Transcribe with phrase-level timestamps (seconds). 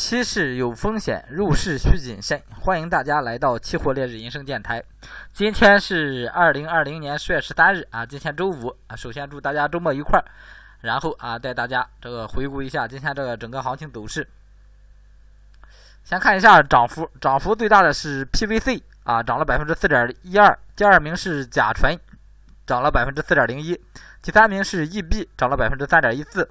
[0.00, 2.42] 期市有风险，入市需谨慎。
[2.58, 4.82] 欢迎大家来到期货烈日银声电台。
[5.30, 8.96] 今天是二零二零年十月十三日啊，今天周五啊。
[8.96, 10.18] 首先祝大家周末愉快，
[10.80, 14.26] 然后啊，带大家这个回顾一下今天这个整个行情走势。
[16.02, 20.58] 先看一下涨幅，涨幅最大的是 PVC 啊，涨了百分之四点一二。
[20.74, 21.94] 第二名是甲醇，
[22.66, 23.78] 涨了百分之四点零一。
[24.22, 26.50] 第三名是 EB，涨了百分之三点一四。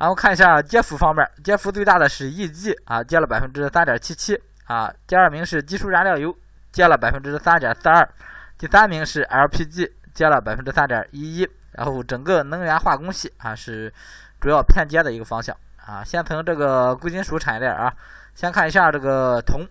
[0.00, 4.90] 然后看一下跌幅方面，跌幅最大的是 EG 啊，跌了百分之三点七七啊。
[5.06, 6.34] 第二名是基础燃料油，
[6.72, 8.08] 跌了百分之三点四二。
[8.56, 11.46] 第三名是 LPG，跌了百分之三点一一。
[11.72, 13.92] 然后整个能源化工系啊是
[14.40, 15.54] 主要偏跌的一个方向
[15.84, 16.02] 啊。
[16.02, 17.92] 先从这个贵金属产业链啊，
[18.34, 19.68] 先看一下这个铜，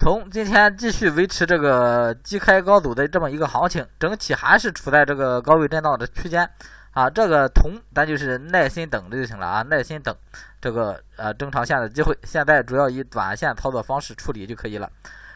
[0.00, 6.50] 铜今天继续维持这个低开高走的这么一个行情，整体还是处在这个高位震荡的区间。
[6.92, 10.14] 啊，这个铜咱就是耐心等着就行了啊，耐心等
[10.60, 12.16] 这个呃正常线的机会。
[12.24, 14.90] 现在主要以短线操作方式处理就可以了。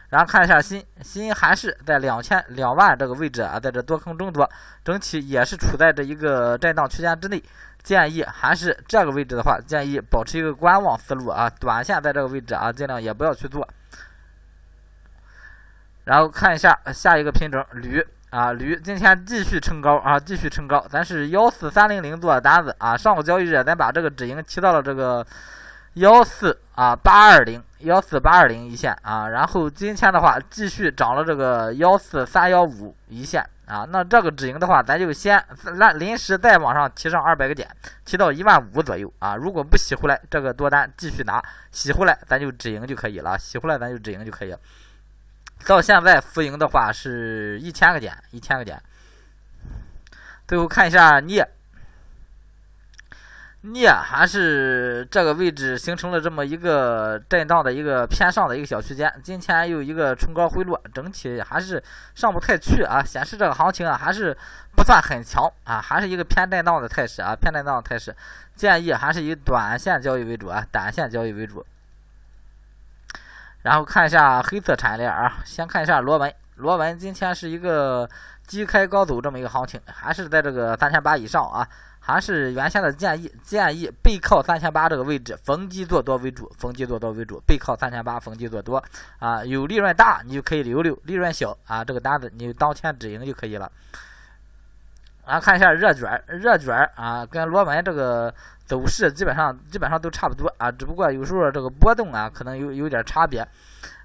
[0.09, 4.47] 然后看一下锌，锌还是在两千两万这个位置啊，在这多空争夺，
[4.85, 7.43] 整体也是处在这一个震荡区间之内。
[7.83, 13.67] 建议还是这个位置的话，建议保持一个观望思路啊，短线在这个位置啊，尽量也不要去做。
[16.03, 18.05] 然后看一下下一个品种铝。
[18.29, 22.95] 啊，铝今天继续冲高啊，继续冲高，咱是幺四三零零做的单子啊。
[22.97, 25.25] 上个交易日咱把这个止盈提到了这个
[25.93, 33.87] 幺四啊八二零幺四八二零一线啊，然后今天的话继续涨了这个幺四三幺五一线啊。
[33.89, 37.65] 那这个止盈的话，咱就先临临时再往上提上二百个点，
[38.03, 39.37] 提到一万五左右啊。
[39.37, 41.41] 如果不洗回来，这个多单继续拿，
[41.71, 44.59] 洗回来咱就止盈就可以了，洗回来咱就止盈就可以了。
[45.65, 48.81] 到现在浮盈的话是一千个点，一千个点。
[50.47, 51.45] 最后看一下镍，
[53.61, 61.83] 镍还是这个位置形成了这么一个震荡的一个偏上的一个小区间，今天又一个冲高回落，整体还是
[62.15, 64.33] 上不太去啊，显示这个行情啊还是
[64.73, 68.15] 不算很强啊，还是一个偏震荡的态势啊，偏震荡的态势，
[68.55, 71.65] 建议还是以短线交易为主啊，短线交易为主。
[73.63, 78.09] 然后看一下黑色产业链啊，先看一下螺纹，螺纹今天是一个
[78.47, 81.67] 低开高走这么一个行情，还是在这个三千八以上啊，
[81.99, 88.81] 还是原先的建议，建议背靠三千八这个位置逢低做多为主，逢低做多为主，背靠三千八逢低做多
[89.19, 93.69] 啊，有利润大你就可以留留，利润小啊这个单子你当天止盈就可以了。
[95.25, 98.33] 然后看一下热卷，热卷啊跟螺纹这个。
[98.67, 103.47] 走势基本上基本上都差不多啊，只不过有时候这个波动啊可能有有点差别，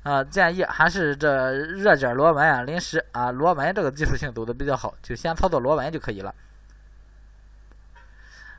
[0.04, 6.32] 啊，建议还是这热点螺纹啊，临时啊螺纹这个技术性走的比较好，就先操作螺纹就可以了。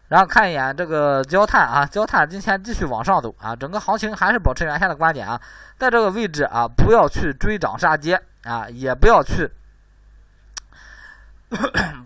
[0.10, 5.42] 然后看一眼这个焦炭啊，焦炭今天继续往上走啊，整个行情还是保持原先的观点啊，
[5.78, 9.50] 在这个位置啊不要去追涨杀跌啊，也不要去。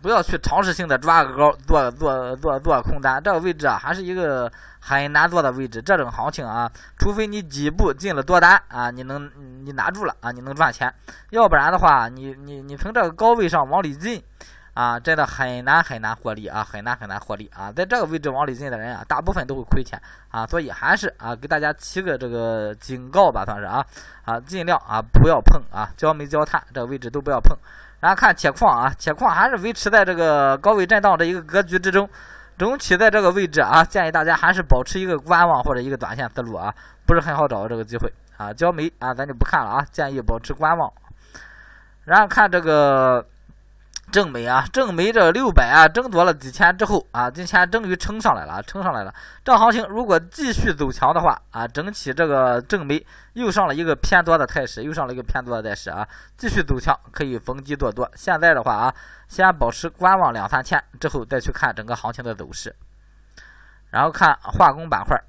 [0.01, 5.81] 不要去尝试性的抓个高做做做做空单，这个位置啊还是一个很难做的位置。
[5.81, 9.29] 这种行情啊，除非你几步进了多单啊，你能
[9.65, 10.89] 你拿住了啊，你能赚钱；
[11.31, 14.23] 要不然的话，你你你从这个高位上往里进
[14.77, 17.71] 啊，真的很难很难获利啊，很难很难获利啊。
[17.71, 19.99] 在这个位置往里进的人啊，大部分都会亏钱
[20.29, 23.83] 啊，所以还是啊给大家提个这个警告吧，算是啊
[24.23, 27.57] 啊，尽量啊不要碰啊，焦煤焦炭这个位置都不要碰。
[28.01, 32.07] 然后看铁矿啊，铁矿还是维持在这个高位震荡的一个格局之中，
[32.55, 36.71] 整体在这个位置啊，建议大家还是保持一个观望或者一个短线思路啊，
[37.03, 38.53] 不是很好找到这个机会啊。
[38.53, 40.93] 焦煤啊，咱就不看了啊，建议保持观望。
[42.03, 43.25] 然后看这个。
[44.09, 49.13] 正煤啊，正煤这六百啊，争夺了几天之后啊，今天终于撑上来了，撑上来了。
[49.43, 56.07] 这行情如果继续走强的话啊，整体这个正煤又上了一个偏多的态势，又上了一个偏多的态势啊，
[56.37, 58.09] 继续走强可以逢低做多。
[58.15, 58.95] 现在的话啊，
[59.27, 62.73] 先保持观望两三天之后再去看整个行情的走势。
[63.89, 65.21] 然后看化工板块，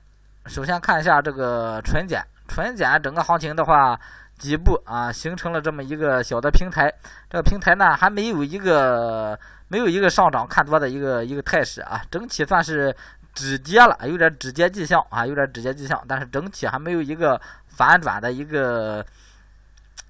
[0.47, 3.99] 首先看一下这个纯碱，纯碱整个行情的话。
[4.39, 6.93] 底部啊，形成了这么一个小的平台，
[7.29, 9.39] 这个平台呢还没有一个
[9.69, 12.95] 没有一个上涨看多的一个一个态势啊，整体算是
[13.35, 19.05] 止跌了，有点止跌迹象啊，有点止跌迹象，但是整体还没有一个反转的一个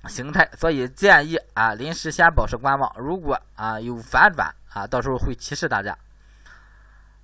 [0.06, 5.96] 形态，所以建议啊临时先保持观望，如果啊有反转啊，到时候会提示大家。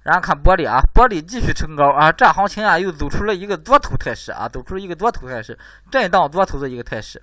[0.05, 5.59] 然后看玻璃啊，玻璃继续冲高啊，这行情啊又走出了一个多头态势啊，走出了一个多头态势，
[5.91, 7.21] 震荡多头的一个态势。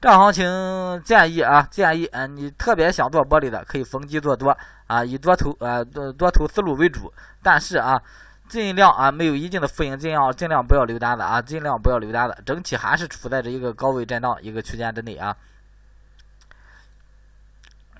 [0.00, 4.54] 这行情建议啊，建议嗯，你特别想做玻璃的，可以逢低做多
[4.88, 7.10] 啊，以多头啊多多头思路为主。
[7.40, 7.98] 但是啊，
[8.48, 15.34] 尽量啊没有一定的复盈，尽量尽量不要留单子啊，尽量不要留单子，整体还是处在这一个高位震荡一个区间之内啊。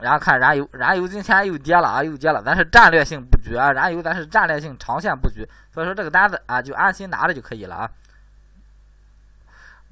[0.05, 2.43] 然后看燃油，燃油今天又跌了啊，又跌了。
[2.43, 7.91] 咱是战略性布局啊，燃油咱是战略性长线布局，所以说这个单子啊就安心拿着就可以了啊，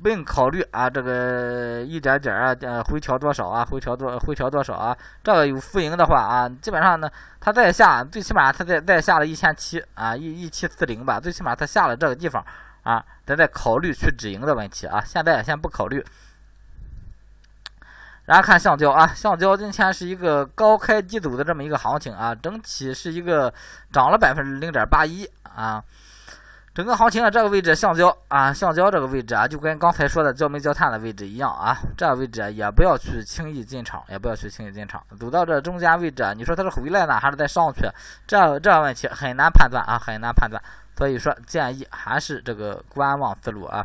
[0.03, 4.95] 不用考虑啊这个一点点啊呃回调多少啊，回调多回调多少啊。
[5.25, 7.11] 这个有浮盈的话啊，基本上呢
[7.41, 12.45] 它再下，最起码它再再下了一千七啊一一七四零吧，最起码它下了这个地方
[12.83, 15.03] 啊，咱再考虑去止盈的问题啊。
[15.07, 16.05] 现在先不考虑。
[18.25, 23.53] 然后看橡胶啊，橡胶今天是一个高开低走的这么一个行情啊，整体是一个
[23.93, 25.83] 涨了百分之零点八一啊。
[26.75, 35.03] 整个行情啊，这个位置橡胶啊，橡胶这个位置啊，就跟刚才说的焦煤焦炭的位置一样啊，这个位置也不要去轻易进场，也不要去轻易进场。
[35.21, 37.81] 走到这中间位置，你说它是回来呢，还是再上去？
[38.27, 40.63] 这这问题很难判断啊，很难判断。
[40.97, 43.83] 所以说建议还是这个观望思路啊。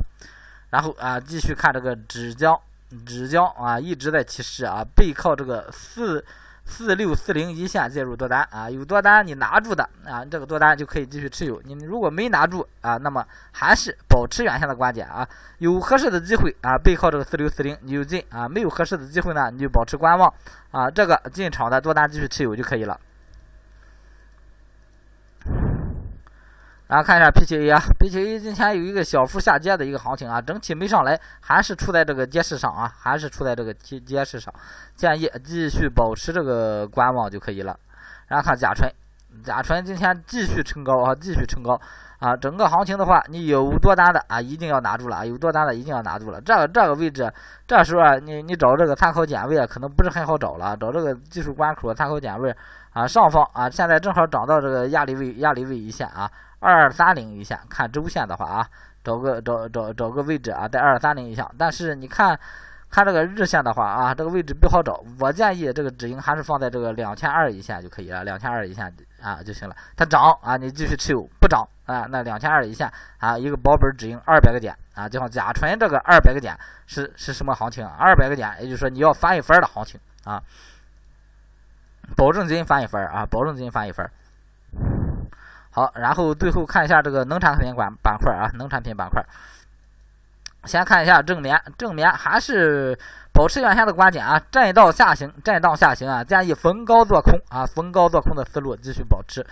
[0.69, 2.57] 然后啊，继续看这个纸浆。
[3.06, 6.24] 纸浆啊，一直在提示啊，背靠这个四
[6.66, 11.62] 四六四零一线介入多单啊，有多单你拿住的啊，这个多单就可以继续持有。
[11.63, 15.28] 你如果没拿住啊，那么还是保持原先的观点啊，
[15.60, 20.33] 有合适的机会啊，背靠这个四六四零你就进啊，没有合适的机会呢，你就保持观望
[20.72, 23.00] 啊，这个进场的多单继续持有就可以了。
[26.88, 34.54] 然后看一下 P7A 啊，P7A 今天有一个小幅下跌的一个行情啊，整体没上来，还是处在这个跌势上啊，还是处在这个跌跌势上，
[34.95, 37.78] 建议继续保持这个观望就可以了。
[38.28, 38.89] 然后看甲醇，
[39.44, 41.78] 甲醇今天继续冲高啊，继续冲高
[42.19, 46.40] 啊，整个行情的话，你有多单的啊，一定要拿住了啊，有多单的一定要拿住了。
[46.40, 47.30] 这个这个位置，
[47.68, 52.56] 这时候啊，你你找这个参考点位啊，可能不是很好找了，找这个技术关口参考点位
[52.94, 56.31] 啊，上方啊，现在正好涨到这个压力位压力位一线啊。
[56.59, 58.69] 二三零一线，看周线的话啊，
[59.04, 61.45] 找个找找找个位置啊，在二三零一线。
[61.57, 62.38] 但是你看，
[62.89, 65.04] 看这个日线的话啊，这个位置不好找。
[65.19, 69.75] 我建议这个止盈还是放在这个两千二一线就可以了，两千二一线啊就行了。
[69.95, 76.57] 它涨啊，你继续持有；不涨啊，那两千二一线啊，一个保本止盈二百个点啊，就像甲醇这个二百个点
[76.88, 77.88] 是是什么行情？
[77.88, 80.42] 二百个点，也就是说你要翻一番的行情啊，
[82.15, 84.09] 保证金翻一番啊，保证金翻一番。
[85.78, 89.24] 好，然后最后看一下这个农产品板板块啊，农产品板块。
[90.66, 92.98] 先看一下正棉，正棉还是
[93.32, 99.46] 保持原先的观点啊，震荡下行，震荡下行啊，建议逢高做空啊，逢高做空的思路继续保持。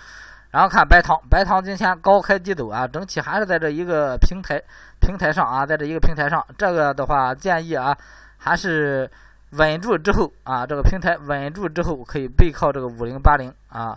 [0.50, 4.60] 然后看白糖，白糖今天高开低走啊，整体还是在这一个平台
[5.00, 7.96] 平台上啊，在这一个平台上，这个的话建议啊，
[8.40, 9.08] 还是
[9.52, 13.96] 稳住之后啊，这个平台稳住之后，可以背靠这个五零八零啊。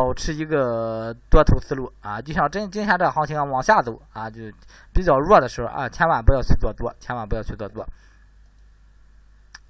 [0.00, 4.40] 保持一个多头思路啊，就像今今天这个行情往下走啊，就
[4.94, 7.86] 比较弱的时候啊，千万不要去做多，千万不要去做多。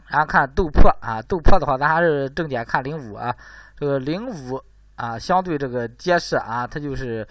[0.06, 3.34] 然后看豆粕啊，豆粕的话，咱还是重点看零五啊，
[3.76, 4.62] 这个零五
[4.94, 7.26] 啊，相对这个跌势啊，它就是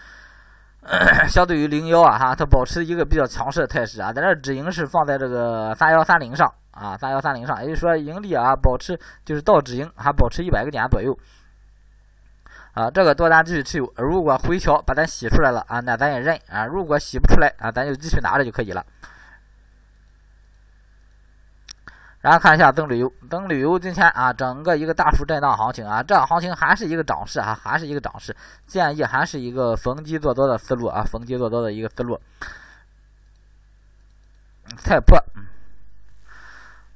[1.30, 11.18] 相对于零幺啊哈，它保持一个比较强势的态势啊，在这止盈是放在这个三幺三零上啊，三幺三零上，也就是说盈利啊保持就是到止盈还保持一百个点左右。
[12.80, 18.86] 啊，这个多单继续持有，如果回调把它洗出来了啊，那咱也认啊；如果洗不出来啊，咱就继续拿着就可以了。
[22.21, 28.33] 然后看一下增旅游，增旅游今天啊，整个一个大幅震荡行情啊，这行情还是一个涨势啊，还是一个涨势，
[28.66, 32.18] 建议还是一个逢低做多的思路啊，逢低做多的一个思路。
[34.78, 35.21] 菜粕。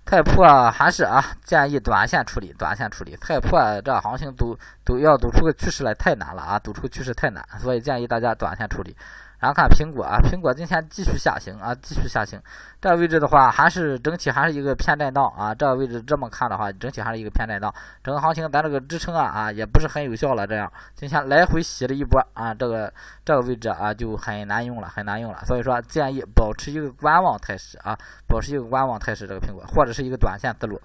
[0.06, 3.16] 太破还是啊，建议短线处理，短线处理。
[3.16, 8.96] 太破这行情都都要赌出个趋势来太难了啊，赌出趋势太难，所以建议大家短线处理。
[9.44, 12.42] 然后看苹果啊，苹果今天继续下行啊，继续下行。
[12.80, 15.54] 这个位置的话，还是整体还是一个偏震荡啊。
[15.54, 17.70] 这个位置这么看的话，整体还是一个偏震荡。
[18.02, 20.48] 整个行情咱这个支撑啊啊，也不是很有效了。
[20.48, 22.94] 这样今天来回洗了一波啊，这个
[23.26, 25.44] 这个位置啊就很难用了，很难用了。
[25.44, 29.28] 所以说建议保持一个观望态势啊，保持一个观望态势。
[29.28, 30.80] 这个苹果或者是一个短线思路。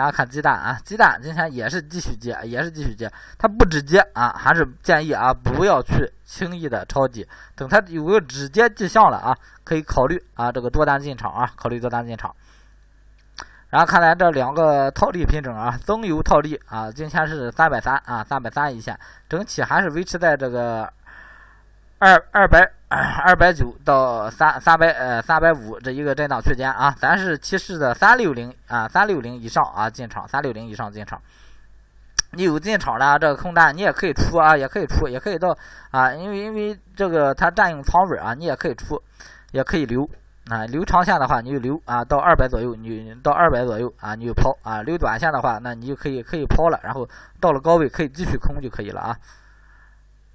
[0.00, 12.34] 然后看鸡蛋啊，鸡蛋今天也是继续接，也是继续接，它不止接啊，还是建议啊不要去轻易的抄底，等它有个止跌迹象了啊，可以考虑啊这个多单进场啊，考虑多单进场。
[13.68, 20.90] 然后看来这两个套利品种啊，增油套利啊，今天是三百三啊，三百三一线，整体还是维持在这个。
[22.02, 31.20] 二二百二百九到三三百呃三百五这一个震荡区间啊，咱是提示的三六零啊三六零以上啊进场，三六零以上进场。
[32.32, 35.56] 你有进场的这个空单，你也可以出啊，也可以出，也可以到
[35.92, 39.00] 啊，因为因为这个它占用仓位啊，你也可以出，
[39.52, 40.08] 也可以留
[40.48, 40.66] 啊。
[40.66, 44.82] 留长线的话，你就留啊，到二百左右，你到二百左右啊，你就抛啊。
[44.82, 49.16] 留短线的话，那你就可以可以抛了，然后到了高位可以继续空就可以了啊。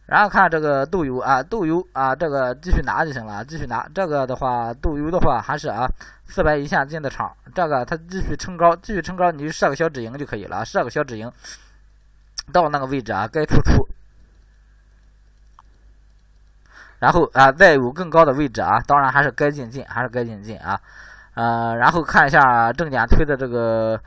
[0.06, 3.90] 然后看这个豆油啊，豆油啊，这个继续拿就行了，继续拿。
[3.94, 5.90] 这个的话，豆油的话还是啊，
[6.28, 11.32] 四百以下进的场，这个它继续撑高，继续撑高，你就设个小止盈就可以了，设个小止盈，
[12.54, 13.88] 到那个位置啊，该出出。
[17.00, 20.80] 然后啊，再有更高的位置啊，当然还是该进进，还是该进进啊。
[21.34, 24.00] 呃，然后看一下证监推的这个。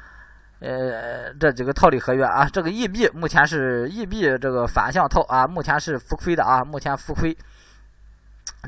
[0.60, 7.36] 呃，这几个套利合约啊，这个 E B 目前是 E B 这个反向套啊，目前是浮亏的啊，目前浮亏。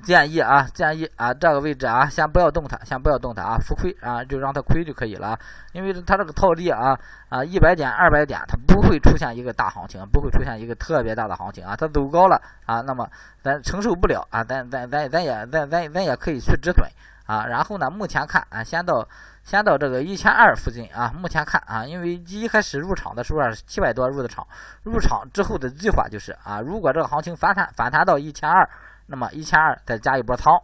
[0.04, 5.36] 建议啊，建议啊，这个位置啊，先不要动它，先不要动它啊，浮亏啊，就让它亏就可以了。
[5.72, 6.96] 因为它这个套利啊
[7.28, 11.74] 啊，一百点、二百点，它不会出现一个大行情，不会出现一个特别大的行情啊。
[11.74, 13.06] 它走高了啊，那么
[13.42, 16.88] 咱承受不了啊，咱咱咱咱也咱咱咱也可以去止损
[17.26, 17.44] 啊。
[17.44, 19.06] 然后呢，目前看啊，先到。
[19.42, 24.46] 先到这个一千二附近啊，目前看啊，因为一开始入场的时候是七百多入的场，
[24.84, 28.68] 入场之后的计划就是啊，如果这个行情反弹反弹到一千二，
[29.06, 30.54] 那么一千二再加一波仓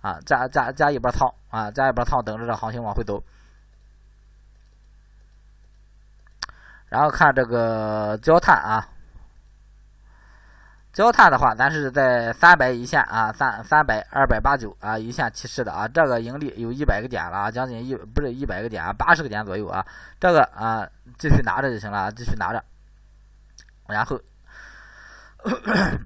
[0.00, 3.22] 啊，加加加一波仓啊，加一波仓，等着这行情往回走。
[6.88, 8.88] 然后看这个焦炭啊。
[10.92, 19.86] 焦炭的话，咱是在三百一线啊，三三百二百八九啊一线起势的啊，这个盈利有一百个点了啊，将近一不是一百个点啊，八十个点左右啊，
[20.18, 20.84] 这个啊
[21.16, 22.64] 继续拿着就行了，继续拿着，
[23.86, 24.20] 然后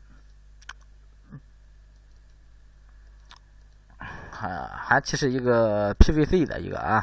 [4.30, 7.00] 还还其实一个 PVC 的一个啊。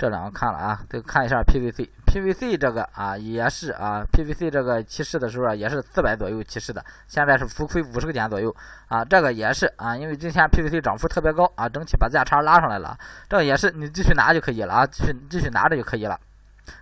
[0.00, 8.54] 这两个看了啊，再看一下 PVC，PVC 这个啊也是啊，PVC 这个起势的时候也是四百左右起势的，现在是浮亏五十个点左右
[8.88, 12.96] 啊，这个也是啊，因为今天 PVC 涨幅特别高啊，整体把价差拉上来了，
[13.28, 16.18] 这个也是你继续拿就可以了啊，继续继续拿着就可以了。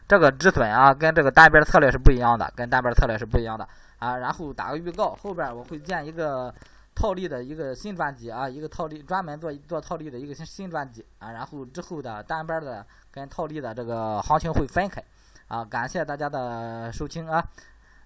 [0.06, 4.16] 这个止损啊跟这个单边策略是不一样的，跟单边策略是不一样的啊。
[4.16, 6.54] 然后打个预告，后边我会建一个。
[6.98, 15.00] 套利的一个新专辑啊，一个套利专门做做套利的一个新新专辑啊，然后之后的单边的跟套利的这个行情会分开
[15.46, 17.40] 啊，感谢大家的收听啊，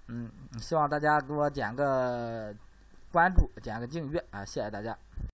[0.09, 0.31] 嗯，
[0.61, 2.55] 希望大家给我点个
[3.11, 4.95] 关注，点个订阅啊，谢谢大家。